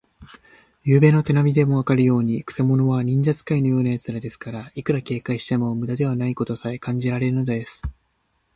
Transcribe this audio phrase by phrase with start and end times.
[0.83, 7.83] ゆうべの手なみでもわかるように、くせ者は忍術使いのようなやつですから、いくら警戒してもむだではないかとさえ感じられるのです。